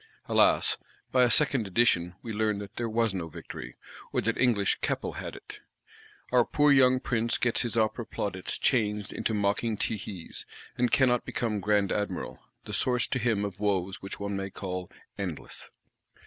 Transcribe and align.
Alas, 0.27 0.79
by 1.11 1.21
a 1.21 1.29
second 1.29 1.67
edition, 1.67 2.15
we 2.23 2.33
learn 2.33 2.57
that 2.57 2.75
there 2.75 2.89
was 2.89 3.13
no 3.13 3.27
victory; 3.27 3.75
or 4.11 4.19
that 4.19 4.35
English 4.35 4.79
Keppel 4.81 5.11
had 5.17 5.35
it. 5.35 5.59
Our 6.31 6.43
poor 6.43 6.71
young 6.71 6.99
Prince 6.99 7.37
gets 7.37 7.61
his 7.61 7.77
Opera 7.77 8.07
plaudits 8.07 8.57
changed 8.57 9.13
into 9.13 9.35
mocking 9.35 9.77
tehees; 9.77 10.43
and 10.75 10.89
cannot 10.91 11.23
become 11.23 11.59
Grand 11.59 11.91
Admiral,—the 11.91 12.73
source 12.73 13.05
to 13.09 13.19
him 13.19 13.45
of 13.45 13.59
woes 13.59 14.01
which 14.01 14.19
one 14.19 14.35
may 14.35 14.49
call 14.49 14.89
endless. 15.19 15.69